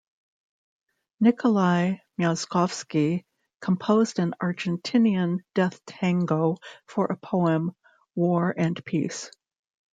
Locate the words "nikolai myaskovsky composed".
1.19-4.17